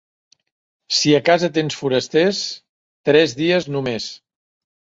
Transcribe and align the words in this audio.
Si 0.99 1.13
a 1.17 1.19
casa 1.27 1.49
tens 1.59 1.77
forasters, 1.83 2.41
tres 3.13 3.39
dies 3.45 3.71
només. 3.79 4.13